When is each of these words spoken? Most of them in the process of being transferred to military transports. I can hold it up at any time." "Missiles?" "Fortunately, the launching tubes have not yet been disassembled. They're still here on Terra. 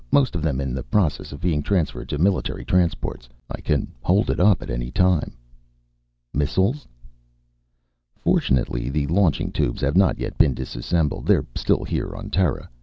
Most 0.11 0.33
of 0.35 0.41
them 0.41 0.59
in 0.59 0.73
the 0.73 0.81
process 0.81 1.31
of 1.31 1.41
being 1.41 1.61
transferred 1.61 2.09
to 2.09 2.17
military 2.17 2.65
transports. 2.65 3.29
I 3.51 3.61
can 3.61 3.91
hold 4.01 4.31
it 4.31 4.39
up 4.39 4.63
at 4.63 4.71
any 4.71 4.89
time." 4.89 5.35
"Missiles?" 6.33 6.87
"Fortunately, 8.17 8.89
the 8.89 9.05
launching 9.05 9.51
tubes 9.51 9.81
have 9.81 9.95
not 9.95 10.17
yet 10.17 10.39
been 10.39 10.55
disassembled. 10.55 11.27
They're 11.27 11.45
still 11.55 11.83
here 11.83 12.15
on 12.15 12.31
Terra. 12.31 12.67